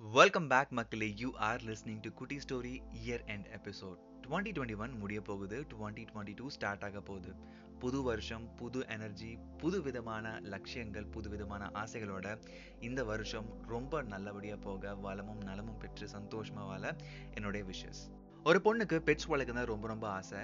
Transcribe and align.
Welcome 0.00 0.46
back 0.48 0.70
மக்களே. 0.70 1.06
You 1.16 1.30
are 1.36 1.62
listening 1.62 2.00
to 2.00 2.10
Kutti 2.10 2.36
story 2.36 2.72
year 3.06 3.22
and 3.26 3.46
episode 3.46 3.98
twenty 4.22 4.50
twenty 4.56 4.76
one 4.76 4.92
முடிய 4.98 5.20
போகுது. 5.20 5.66
Twenty 5.72 6.04
twenty 6.10 6.34
two 6.36 6.48
start 6.48 6.84
ஆக 6.84 7.00
போகுது. 7.00 7.34
புது 7.78 8.02
வருஷம் 8.02 8.54
புது 8.54 8.86
எனர்ஜி 8.88 9.38
புது 9.58 9.82
விதமான 9.82 10.40
லட்சியங்கள் 10.42 11.06
புது 11.06 11.28
விதமான 11.28 11.70
ஆசைகளோட 11.74 12.42
இந்த 12.80 13.04
வருஷம் 13.04 13.48
ரொம்ப 13.66 14.02
நல்லபடியாக 14.02 14.60
போக 14.60 14.94
வளமும் 14.94 15.42
நலமும் 15.42 15.78
பெற்று 15.78 16.08
சந்தோஷமாக 16.08 16.66
வாழ 16.66 16.96
என்னுடைய 17.34 17.66
விஷஸ் 17.72 18.02
ஒரு 18.44 18.60
பொண்ணுக்கு 18.64 18.98
பெட்ஸ் 19.08 19.28
வளர்க்குறது 19.28 19.72
ரொம்ப 19.74 19.86
ரொம்ப 19.86 20.08
ஆசை. 20.08 20.38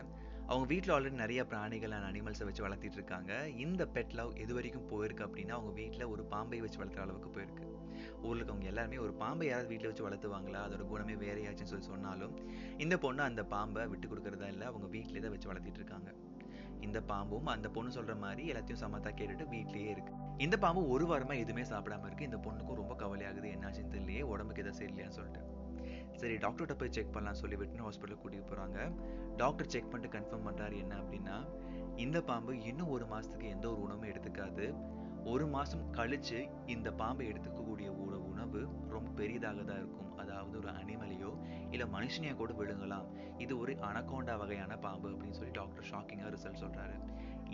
அவங்க 0.47 0.67
வீட்டில் 0.67 0.95
ஆல்ரெடி 0.95 1.11
நிறைய 1.11 1.47
பிராணிகள் 1.47 1.91
அண்ட் 1.91 2.17
அனிமல்ஸை 2.17 2.45
வச்சு 2.45 2.69
வளர்த்திட்டு 2.69 2.93
இருக்காங்க. 2.93 3.49
இந்த 3.49 3.89
பெட் 3.95 4.13
லவ் 4.13 4.33
எது 4.35 4.55
வரைக்கும் 4.55 4.89
போயிருக்கு 4.89 5.27
அப்படின்னா 5.27 5.49
அவங்க 5.49 5.73
வீட்டில் 5.73 6.05
ஒரு 6.05 6.25
பாம்பை 6.25 6.61
வச்சு 6.61 6.85
வளர்க்குற 6.85 6.99
அளவுக்கு 6.99 7.31
போயிருக்கு. 7.31 7.67
ஊரில் 8.23 8.45
இருக்கவங்க 8.45 8.65
எல்லாருமே 8.65 8.99
ஒரு 8.99 9.13
பாம்பை 9.13 9.47
யாராவது 9.47 9.77
வீட்டில் 9.77 9.93
வச்சு 9.93 10.09
வளர்த்துவாங்களா? 10.09 10.61
அதோட 10.67 10.87
குணமே 10.87 11.15
வேறையாச்சுன்னு 11.15 11.73
சொல்லி 11.73 11.85
சொன்னாலும் 11.85 12.35
இந்த 12.79 12.99
பொண்ணு 12.99 13.23
அந்த 13.23 13.45
பாம்பை 13.45 13.87
விட்டு 13.87 14.09
கொடுக்குறதா 14.09 14.47
இல்லை 14.47 14.67
அவங்க 14.67 14.87
வீட்டிலே 14.87 15.19
தான் 15.19 15.31
வச்சு 15.31 15.53
வளர்த்திட்டு 15.53 15.75
இருக்காங்க. 15.75 16.13
இந்த 16.81 17.01
பாம்பும் 17.01 17.47
அந்த 17.47 17.69
பொண்ணு 17.69 18.03
சொல்ற 18.03 18.19
மாதிரி 18.19 18.53
எல்லாத்தையும் 18.53 18.83
சமத்தா 18.83 19.11
கேட்டுட்டு 19.15 19.45
வீட்லயே 19.51 19.89
இருக்கு. 19.89 20.13
இந்த 20.39 20.57
பாம்பு 20.57 20.89
ஒரு 20.89 21.07
வாரமா 21.07 21.39
எதுவுமே 21.39 21.69
சாப்பிடாம 21.69 22.07
இருக்கு. 22.07 22.25
இந்த 22.25 22.37
பொண்ணுக்கும் 22.37 22.75
ரொம்ப 22.75 22.95
கவலையாகுது. 22.95 23.51
என்னாச்சுன்னு 23.57 23.93
தெரியலையே. 23.93 24.23
உடம்புக்கு 24.23 24.63
எதாவது 24.63 24.87
சரியில்லையான்னு 24.87 25.19
சொல்லிட்டு. 25.19 25.62
சரி 26.15 26.35
டாக்டர்கிட்ட 26.37 26.79
போய் 26.79 26.91
செக் 26.91 27.13
பண்ணலாம் 27.13 27.39
சொல்லி 27.39 27.57
வெட்டினரி 27.57 27.87
ஹாஸ்பிட்டலுக்கு 27.87 28.25
கூட்டிகிட்டு 28.25 28.51
போறாங்க. 28.53 28.79
டாக்டர் 29.37 29.67
செக் 29.67 29.91
பண்ணிட்டு 29.91 30.19
கன்ஃபார்ம் 30.19 30.47
பண்றாரு 30.49 30.77
என்ன 30.79 30.95
அப்படின்னா 30.97 31.37
இந்த 31.97 32.21
பாம்பு 32.21 32.63
இன்னும் 32.63 32.89
ஒரு 32.89 33.05
மாசத்துக்கு 33.05 33.49
எந்த 33.49 33.71
ஒரு 33.73 33.81
உணவும் 33.81 34.11
எடுத்துக்காது. 34.11 34.75
ஒரு 35.25 35.47
மாசம் 35.47 35.93
கழிச்சு 35.93 36.51
இந்த 36.67 36.91
பாம்பை 36.91 37.27
எடுத்துக்கக்கூடிய 37.33 37.89
ஒரு 38.07 38.29
உணவு 38.29 38.69
ரொம்ப 38.89 39.11
பெரியதாக 39.11 39.63
தான் 39.63 39.77
இருக்கும். 39.77 40.17
அதாவது 40.17 40.59
ஒரு 40.59 40.69
அனிமலையோ 40.69 41.31
இல்ல 41.71 41.85
மனுஷனையோ 41.85 42.35
கூட 42.37 42.53
விழுங்கலாம். 42.53 43.07
இது 43.39 43.59
ஒரு 43.59 43.73
அனகோண்டா 43.73 44.39
வகையான 44.39 44.77
பாம்பு 44.77 45.09
அப்படின்னு 45.11 45.39
சொல்லி 45.41 45.51
டாக்டர் 45.51 45.89
ஷாக்கிங்காக 45.91 46.33
ரிசல்ட் 46.37 46.63
சொல்றாரு. 46.65 46.97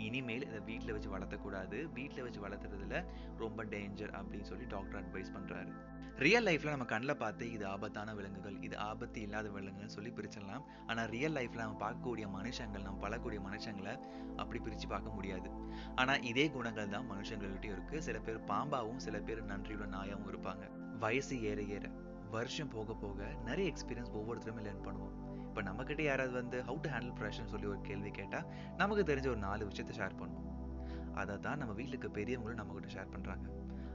இனிமேல் 0.07 0.47
இதை 0.47 0.59
வீட்டில் 0.59 0.93
வச்சு 0.95 1.09
வளர்த்தக்கூடாது. 1.17 1.77
வீட்டில் 1.93 2.25
வச்சு 2.25 2.41
வளர்த்துறதுல 2.47 3.05
ரொம்ப 3.37 3.65
டேஞ்சர் 3.65 4.13
அப்படின்னு 4.19 4.49
சொல்லி 4.51 4.65
டாக்டர் 4.65 4.99
அட்வைஸ் 5.01 5.33
பண்றாரு. 5.37 5.71
ரியல் 6.15 6.45
லைஃப்ல 6.45 6.69
நம்ம 6.69 6.85
கண்ணில் 6.85 7.17
பார்த்து 7.17 7.51
இது 7.51 7.65
ஆபத்தான 7.65 8.13
விலங்குகள் 8.15 8.55
இது 8.61 8.77
ஆபத்து 8.77 9.21
இல்லாத 9.21 9.49
விலங்குகள்னு 9.49 9.95
சொல்லி 9.97 10.11
பிரிச்சிடலாம். 10.11 10.63
ஆனா 10.87 11.03
ரியல் 11.03 11.33
லைஃப்ல 11.33 11.63
நம்ம 11.65 11.77
பார்க்கக்கூடிய 11.85 12.25
மனுஷங்கள் 12.37 12.85
நம்ம 12.87 13.01
பழக்கூடிய 13.07 13.39
மனுஷங்களை 13.49 13.93
அப்படி 14.35 14.59
பிரிச்சு 14.59 14.87
பார்க்க 14.87 15.11
முடியாது. 15.11 15.49
ஆனா 15.95 16.15
இதே 16.31 16.49
குணங்கள் 16.49 16.89
தான் 16.89 17.09
மனுஷங்கள்கிட்டயும் 17.11 17.75
இருக்கு. 17.77 18.01
சில 18.01 18.19
பேர் 18.19 18.45
பாம்பாவும் 18.47 19.03
சில 19.07 19.19
பேர் 19.19 19.45
நன்றியுள்ள 19.45 19.87
நாயாகவும் 19.95 20.31
இருப்பாங்க. 20.33 20.65
வயசு 20.99 21.35
ஏற 21.41 21.61
ஏற. 21.61 21.87
வருஷம் 22.35 22.71
போக 22.75 22.93
போக 23.03 23.27
நிறைய 23.47 23.65
எக்ஸ்பீரியன்ஸ் 23.71 24.13
ஒவ்வொருத்தருமே 24.19 24.63
லேர்ன் 24.67 24.83
பண்ணுவோம். 24.87 25.15
இப்போ 25.47 25.61
நம்மக்கிட்ட 25.67 26.01
யாராவது 26.01 26.33
வந்து 26.41 26.57
ஹவு 26.67 26.79
டு 26.83 26.89
ஹேண்டில் 26.95 27.15
ப்ரெஷர்னு 27.19 27.53
சொல்லி 27.53 27.67
ஒரு 27.73 27.81
கேள்வி 27.89 28.11
கேட்டால் 28.19 28.47
நமக்கு 28.81 29.03
தெரிஞ்ச 29.11 29.27
ஒரு 29.33 29.41
நாலு 29.47 29.63
விஷயத்த 29.71 29.95
ஷேர் 30.01 30.19
பண்ணுவோம். 30.21 30.45
அதை 31.21 31.35
தான் 31.45 31.57
நம்ம 31.57 31.73
வீட்டுக்கு 31.79 32.09
பெரியவங்களும் 32.17 32.59
நம்மக்கிட்ட 32.61 32.91
ஷேர் 32.97 33.13
பண்ணுறாங்க 33.15 33.47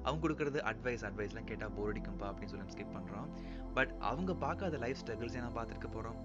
அவங்க 0.07 0.21
கொடுக்குறது 0.25 0.59
அட்வைஸ் 0.71 1.05
அட்வைஸ்லாம் 1.09 1.49
கேட்டால் 1.51 1.75
போர் 1.77 1.91
அடிக்கும்பா 1.93 2.27
அப்படின்னு 2.31 2.53
சொல்லி 2.53 2.75
ஸ்கிப் 2.75 2.95
பண்ணுறோம் 2.97 3.29
பட் 3.77 3.93
அவங்க 4.11 4.35
பார்க்காத 4.43 4.79
லைஃப் 4.85 5.01
ஸ்ட்ரகிள்ஸே 5.03 5.43
நான் 5.45 5.57
பார்த்துருக்க 5.59 5.89
போகிறோம் 5.97 6.19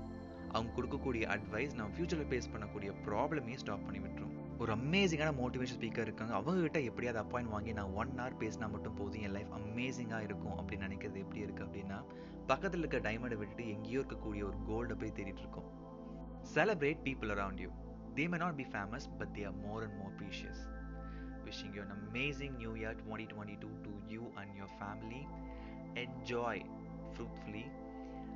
அவங்க 0.54 0.70
கொடுக்கக்கூடிய 0.78 1.24
அட்வைஸ் 1.36 1.74
நம்ம 1.78 1.92
ஃபியூச்சரில் 1.96 2.30
ஃபேஸ் 2.32 2.52
பண்ணக்கூடிய 2.54 2.92
ப்ராப்ளமே 3.08 3.56
ஸ்டாப் 3.64 3.86
பண்ணி 3.88 4.00
விட்டுரும். 4.06 4.34
ஒரு 4.62 4.72
அமேசிங்கான 4.76 5.32
மோட்டிவேஷன் 5.42 5.78
ஸ்பீக்கர் 5.80 6.08
இருக்காங்க. 6.08 6.34
அவங்க 6.40 6.62
கிட்ட 6.62 6.80
எப்படியாவது 6.90 7.20
அப்பாயிண்ட் 7.24 7.52
வாங்கி 7.56 7.74
நான் 7.80 7.94
ஒன் 8.02 8.12
ஹவர் 8.20 8.38
பேசினா 8.42 8.68
மட்டும் 8.76 8.98
போதும். 9.00 9.22
என் 9.28 9.36
லைஃப் 9.38 9.52
அமேசிங்காக 9.90 10.26
இருக்கும் 10.28 10.58
அப்படின்னு 10.58 10.88
நினைக்கிறது 10.88 11.22
எப்படி 11.24 11.40
இருக்கு 11.46 11.62
அப்படின்னா 11.66 12.00
பக்கத்தில் 12.50 12.82
இருக்க 12.82 12.98
டைமண்டை 13.06 13.38
விட்டுட்டு 13.40 13.64
எங்கேயோ 13.76 14.00
இருக்கக்கூடிய 14.02 14.42
ஒரு 14.50 14.58
கோல்டை 14.68 14.96
போய் 15.02 15.14
தேடிட்டு 15.18 15.42
இருக்கோம் 15.44 15.70
celebrate 16.54 17.02
people 17.08 17.32
around 17.36 17.62
you 17.64 17.70
they 18.18 18.26
may 18.34 18.40
not 18.44 18.60
be 18.60 18.66
famous 18.74 19.08
but 19.20 19.32
they 19.38 19.44
are 19.50 19.58
more 19.64 19.86
and 19.86 19.98
more 20.02 20.14
precious 20.20 20.62
an 21.84 21.94
amazing 21.98 22.56
new 22.58 22.74
year 22.74 23.00
new 23.00 23.24
year 23.24 23.32
2022 23.32 23.72
to 23.86 23.94
you 24.12 24.26
and 24.42 24.52
your 24.56 24.70
family. 24.82 25.24
Enjoy 25.98 26.56
fruitfully. 27.16 27.66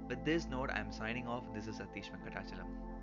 With 0.10 0.24
this 0.26 0.46
note, 0.48 0.72
I 0.72 0.82
am 0.82 0.92
signing 0.94 1.28
off. 1.28 1.46
This 1.56 1.68
is 1.68 1.78
Satish 1.78 2.10
Venkatachalam. 2.14 2.72